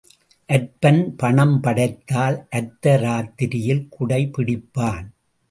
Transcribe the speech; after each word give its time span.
அற்பன் 0.49 1.15
பணம் 1.15 1.61
படைத்தால் 1.61 2.47
அர்த்த 2.49 2.95
ராத்திரியில் 2.97 3.85
குடை 3.89 4.21
பிடிப்பான். 4.37 5.07